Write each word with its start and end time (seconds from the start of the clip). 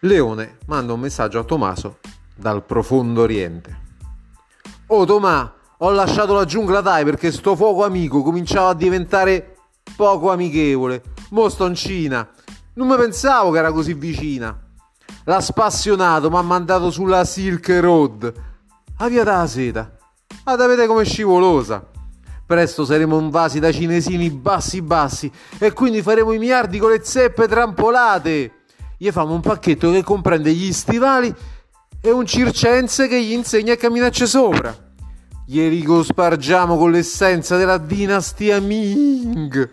Leone 0.00 0.58
manda 0.66 0.92
un 0.92 1.00
messaggio 1.00 1.38
a 1.38 1.44
Tommaso 1.44 1.98
dal 2.34 2.62
profondo 2.64 3.22
oriente. 3.22 3.84
Oh 4.88 5.06
Tomà, 5.06 5.54
ho 5.78 5.90
lasciato 5.90 6.34
la 6.34 6.44
giungla 6.44 6.82
dai 6.82 7.02
perché 7.04 7.32
sto 7.32 7.56
fuoco 7.56 7.82
amico 7.82 8.22
cominciava 8.22 8.68
a 8.68 8.74
diventare 8.74 9.56
poco 9.96 10.30
amichevole. 10.30 11.02
Mo 11.30 11.48
sto 11.48 11.66
in 11.66 11.74
Cina. 11.74 12.28
Non 12.74 12.88
mi 12.88 12.96
pensavo 12.96 13.50
che 13.50 13.58
era 13.58 13.72
così 13.72 13.94
vicina. 13.94 14.54
L'ha 15.24 15.40
spassionato, 15.40 16.28
mi 16.28 16.36
ha 16.36 16.42
mandato 16.42 16.90
sulla 16.90 17.24
Silk 17.24 17.68
Road. 17.80 18.32
A 18.98 19.08
via 19.08 19.24
della 19.24 19.46
seta. 19.46 19.96
Ma 20.44 20.56
vedete 20.56 20.86
com'è 20.86 21.04
scivolosa. 21.04 21.84
Presto 22.44 22.84
saremo 22.84 23.18
invasi 23.18 23.58
da 23.58 23.72
cinesini 23.72 24.30
bassi 24.30 24.82
bassi 24.82 25.32
e 25.58 25.72
quindi 25.72 26.02
faremo 26.02 26.32
i 26.32 26.38
miliardi 26.38 26.78
con 26.78 26.90
le 26.90 27.02
zeppe 27.02 27.48
trampolate. 27.48 28.52
Gli 28.98 29.10
famo 29.10 29.34
un 29.34 29.40
pacchetto 29.40 29.90
che 29.90 30.02
comprende 30.02 30.52
gli 30.52 30.72
stivali 30.72 31.34
e 32.00 32.10
un 32.10 32.24
circense 32.24 33.08
che 33.08 33.22
gli 33.22 33.32
insegna 33.32 33.74
a 33.74 33.76
camminarci 33.76 34.26
sopra. 34.26 34.74
Gli 35.44 35.84
cospargiamo 35.84 36.78
con 36.78 36.90
l'essenza 36.90 37.56
della 37.56 37.78
dinastia 37.78 38.58
Ming 38.58 39.70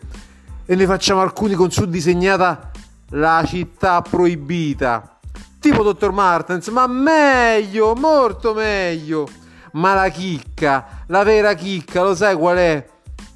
e 0.66 0.76
ne 0.76 0.86
facciamo 0.86 1.22
alcuni 1.22 1.54
con 1.54 1.72
su 1.72 1.86
disegnata 1.86 2.72
la 3.12 3.44
città 3.48 4.02
proibita. 4.02 5.20
Tipo 5.60 5.84
Dottor 5.84 6.12
Martens, 6.12 6.68
ma 6.68 6.86
meglio, 6.88 7.96
molto 7.96 8.54
meglio. 8.54 9.28
Ma 9.74 9.94
la 9.94 10.10
chicca, 10.10 11.06
la 11.08 11.24
vera 11.24 11.54
chicca, 11.54 12.04
lo 12.04 12.14
sai 12.14 12.36
qual 12.36 12.58
è? 12.58 12.86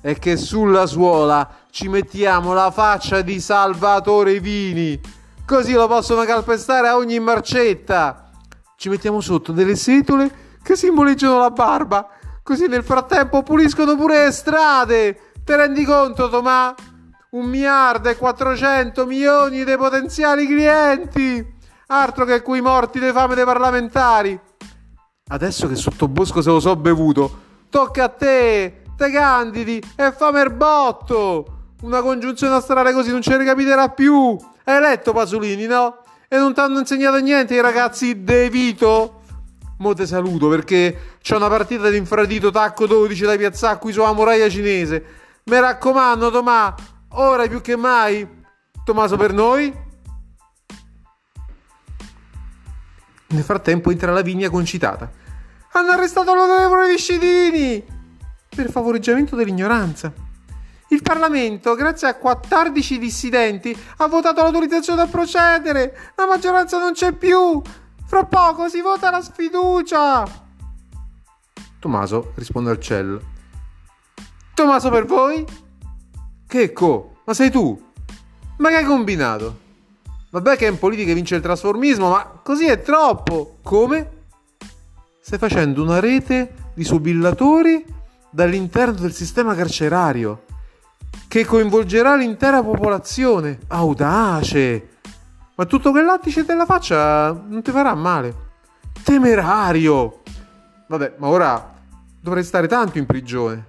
È 0.01 0.19
che 0.19 0.35
sulla 0.35 0.85
suola 0.85 1.49
ci 1.71 1.87
mettiamo 1.87 2.53
la 2.53 2.71
faccia 2.71 3.21
di 3.21 3.39
Salvatore 3.39 4.39
Vini. 4.41 4.99
Così 5.47 5.71
lo 5.71 5.87
possono 5.87 6.25
calpestare 6.25 6.89
a 6.89 6.97
ogni 6.97 7.21
marcetta. 7.21 8.31
Ci 8.75 8.89
mettiamo 8.89 9.21
sotto 9.21 9.53
delle 9.53 9.77
setole 9.77 10.29
che 10.61 10.75
simboleggiano 10.75 11.39
la 11.39 11.51
barba. 11.51 12.09
Così 12.43 12.67
nel 12.67 12.83
frattempo 12.83 13.43
puliscono 13.43 13.95
pure 13.95 14.25
le 14.25 14.31
strade. 14.33 15.31
Te 15.45 15.55
rendi 15.55 15.85
conto, 15.85 16.27
Tomà? 16.27 16.75
Un 17.29 17.45
miliardo 17.45 18.09
e 18.09 18.17
400 18.17 19.05
milioni 19.05 19.63
dei 19.63 19.77
potenziali 19.77 20.45
clienti. 20.45 21.55
Altro 21.87 22.25
che 22.25 22.41
quei 22.41 22.59
morti 22.59 22.99
dei 22.99 23.13
fame 23.13 23.33
dei 23.33 23.45
parlamentari. 23.45 24.37
Adesso 25.29 25.69
che 25.69 25.75
sotto 25.75 26.09
bosco 26.09 26.41
se 26.41 26.49
lo 26.49 26.59
so 26.59 26.75
bevuto, 26.75 27.39
tocca 27.69 28.03
a 28.03 28.09
te, 28.09 28.81
te 28.97 29.11
candidi 29.11 29.81
e 29.95 30.11
fame 30.11 30.41
il 30.41 30.51
botto. 30.51 31.71
Una 31.83 32.01
congiunzione 32.01 32.55
astrale 32.55 32.91
così 32.91 33.11
non 33.11 33.21
ci 33.21 33.33
ricapiterà 33.33 33.87
più. 33.87 34.37
Hai 34.67 34.81
letto 34.81 35.13
Pasolini, 35.13 35.65
no? 35.65 35.99
E 36.27 36.35
non 36.35 36.53
ti 36.53 36.59
hanno 36.59 36.79
insegnato 36.79 37.17
niente 37.19 37.55
i 37.55 37.61
ragazzi 37.61 38.25
De 38.25 38.49
Vito? 38.49 39.21
Mo 39.77 39.93
te 39.93 40.05
saluto 40.05 40.49
perché 40.49 41.15
c'è 41.21 41.37
una 41.37 41.47
partita 41.47 41.89
di 41.89 41.95
infradito 41.95 42.51
tacco 42.51 42.85
12 42.85 43.23
da 43.23 43.37
piazzare 43.37 43.79
qui 43.79 43.93
sulla 43.93 44.11
muraglia 44.11 44.49
cinese. 44.49 45.05
Mi 45.45 45.57
raccomando, 45.57 46.29
Tomà, 46.31 46.75
ora 47.11 47.47
più 47.47 47.61
che 47.61 47.77
mai, 47.77 48.27
Tommaso 48.83 49.15
per 49.15 49.31
noi. 49.31 49.73
Nel 53.27 53.43
frattempo 53.43 53.89
entra 53.89 54.11
Lavinia 54.11 54.49
concitata. 54.49 55.09
Hanno 55.71 55.91
arrestato 55.91 56.33
l'onorevole 56.33 56.89
Viscidini! 56.89 57.85
Per 58.49 58.69
favoreggiamento 58.69 59.37
dell'ignoranza. 59.37 60.26
Il 60.89 61.01
Parlamento, 61.01 61.75
grazie 61.75 62.07
a 62.07 62.15
14 62.15 62.97
dissidenti, 62.97 63.77
ha 63.97 64.07
votato 64.07 64.41
l'autorizzazione 64.41 65.01
a 65.01 65.07
procedere. 65.07 66.13
La 66.15 66.25
maggioranza 66.25 66.79
non 66.79 66.93
c'è 66.93 67.11
più. 67.11 67.61
Fra 68.05 68.23
poco 68.23 68.69
si 68.69 68.81
vota 68.81 69.11
la 69.11 69.21
sfiducia. 69.21 70.25
Tommaso 71.79 72.31
risponde 72.35 72.69
al 72.69 72.79
cell. 72.79 73.19
Tommaso 74.53 74.89
per 74.89 75.05
voi? 75.05 75.45
Che 76.47 76.71
co? 76.71 77.17
Ma 77.25 77.33
sei 77.33 77.51
tu? 77.51 77.79
Ma 78.57 78.69
che 78.69 78.75
hai 78.77 78.85
combinato? 78.85 79.65
Vabbè 80.29 80.55
che 80.55 80.67
in 80.67 80.79
politica 80.79 81.13
vince 81.13 81.35
il 81.35 81.41
trasformismo, 81.41 82.09
ma 82.09 82.39
così 82.41 82.65
è 82.65 82.81
troppo. 82.81 83.57
Come? 83.61 84.11
Stai 85.19 85.37
facendo 85.37 85.83
una 85.83 85.99
rete 85.99 86.71
di 86.73 86.85
subillatori 86.85 87.85
dall'interno 88.29 88.93
del 88.93 89.13
sistema 89.13 89.53
carcerario 89.53 90.45
che 91.27 91.45
coinvolgerà 91.45 92.15
l'intera 92.15 92.63
popolazione. 92.63 93.59
Audace! 93.67 94.89
Ma 95.55 95.65
tutto 95.65 95.91
quel 95.91 96.05
lattice 96.05 96.45
della 96.45 96.65
faccia 96.65 97.31
non 97.31 97.61
ti 97.61 97.71
farà 97.71 97.93
male. 97.95 98.45
Temerario! 99.03 100.21
Vabbè, 100.87 101.15
ma 101.17 101.27
ora 101.27 101.73
dovrai 102.21 102.43
stare 102.43 102.67
tanto 102.67 102.97
in 102.97 103.05
prigione. 103.05 103.65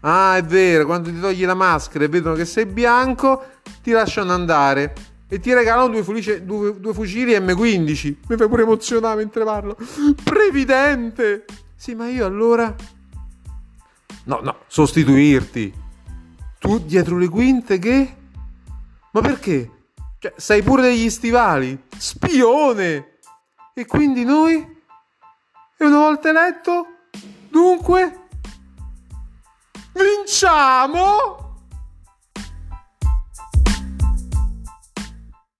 Ah, 0.00 0.36
è 0.36 0.42
vero, 0.42 0.84
quando 0.84 1.10
ti 1.10 1.18
togli 1.18 1.46
la 1.46 1.54
maschera 1.54 2.04
e 2.04 2.08
vedono 2.08 2.34
che 2.34 2.44
sei 2.44 2.66
bianco, 2.66 3.42
ti 3.82 3.90
lasciano 3.90 4.32
andare 4.32 4.92
e 5.28 5.40
ti 5.40 5.54
regalano 5.54 5.88
due, 5.88 6.02
fulice, 6.02 6.44
due, 6.44 6.78
due 6.78 6.92
fucili 6.92 7.32
M15. 7.32 8.16
Mi 8.28 8.36
fai 8.36 8.48
pure 8.48 8.62
emozionare 8.62 9.16
mentre 9.16 9.44
parlo. 9.44 9.76
Previdente! 10.22 11.46
Sì, 11.74 11.94
ma 11.94 12.08
io 12.08 12.26
allora... 12.26 12.74
No, 14.24 14.40
no, 14.42 14.56
sostituirti. 14.66 15.83
Tu 16.64 16.78
dietro 16.78 17.18
le 17.18 17.28
quinte 17.28 17.78
che... 17.78 18.16
Ma 19.12 19.20
perché? 19.20 19.70
Cioè, 20.18 20.32
sai 20.34 20.62
pure 20.62 20.80
degli 20.80 21.10
stivali. 21.10 21.78
Spione! 21.94 23.18
E 23.74 23.84
quindi 23.84 24.24
noi? 24.24 24.54
E 25.76 25.84
una 25.84 25.98
volta 25.98 26.30
eletto? 26.30 26.86
Dunque? 27.50 28.28
Vinciamo! 29.92 31.43